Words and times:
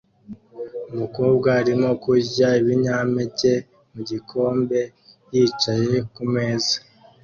Umukobwa 0.93 1.47
arimo 1.61 1.89
kurya 2.03 2.47
ibinyampeke 2.61 3.53
mu 3.93 4.01
gikombe 4.09 4.79
yicaye 5.33 5.95
ku 6.13 6.23
meza 6.33 6.75